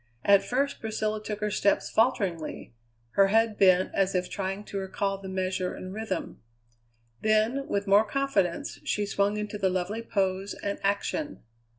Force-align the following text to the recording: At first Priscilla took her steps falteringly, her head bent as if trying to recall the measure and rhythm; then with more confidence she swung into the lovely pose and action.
At 0.25 0.43
first 0.43 0.81
Priscilla 0.81 1.23
took 1.23 1.41
her 1.41 1.51
steps 1.51 1.91
falteringly, 1.91 2.73
her 3.11 3.27
head 3.27 3.59
bent 3.59 3.93
as 3.93 4.15
if 4.15 4.27
trying 4.31 4.63
to 4.63 4.79
recall 4.79 5.19
the 5.19 5.29
measure 5.29 5.75
and 5.75 5.93
rhythm; 5.93 6.41
then 7.21 7.67
with 7.67 7.85
more 7.85 8.03
confidence 8.03 8.79
she 8.83 9.05
swung 9.05 9.37
into 9.37 9.59
the 9.59 9.69
lovely 9.69 10.01
pose 10.01 10.55
and 10.55 10.79
action. 10.81 11.43